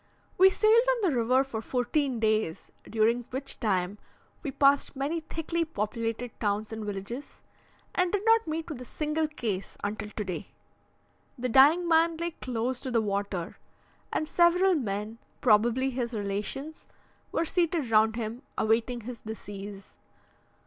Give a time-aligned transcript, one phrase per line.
[0.35, 3.99] We sailed on the river for fourteen days, during which time
[4.41, 7.43] we passed many thickly populated towns and villages,
[7.93, 10.47] and did not meet with a single case until today.
[11.37, 13.59] The dying man lay close to the water,
[14.11, 16.87] and several men, probably his relations,
[17.31, 19.97] were seated round him, awaiting his decease.